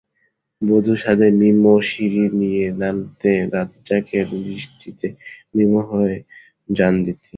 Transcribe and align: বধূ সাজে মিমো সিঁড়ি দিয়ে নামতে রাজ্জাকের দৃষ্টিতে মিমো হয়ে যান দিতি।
বধূ 0.61 0.93
সাজে 1.03 1.27
মিমো 1.39 1.73
সিঁড়ি 1.89 2.23
দিয়ে 2.33 2.65
নামতে 2.81 3.31
রাজ্জাকের 3.53 4.27
দৃষ্টিতে 4.45 5.07
মিমো 5.55 5.81
হয়ে 5.91 6.15
যান 6.69 6.93
দিতি। 7.05 7.27